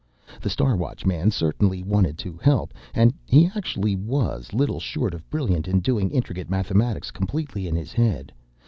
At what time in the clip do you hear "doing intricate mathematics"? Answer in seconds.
5.79-7.11